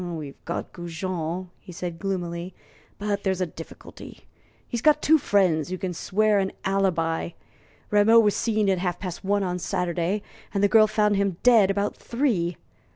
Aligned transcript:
"We've 0.03 0.43
got 0.45 0.73
Goujon," 0.73 1.51
he 1.59 1.71
said, 1.71 1.99
gloomily, 1.99 2.55
"but 2.97 3.21
there's 3.23 3.39
a 3.39 3.45
difficulty. 3.45 4.21
He's 4.67 4.81
got 4.81 4.99
two 4.99 5.19
friends 5.19 5.69
who 5.69 5.77
can 5.77 5.93
swear 5.93 6.39
an 6.39 6.53
alibi. 6.65 7.33
Rameau 7.91 8.17
was 8.19 8.35
seen 8.35 8.65
alive 8.67 8.79
at 8.79 8.81
half 8.81 8.99
past 8.99 9.23
one 9.23 9.43
on 9.43 9.59
Saturday, 9.59 10.23
and 10.55 10.63
the 10.63 10.67
girl 10.67 10.87
found 10.87 11.17
him 11.17 11.37
dead 11.43 11.69
about 11.69 11.95
three. 11.95 12.57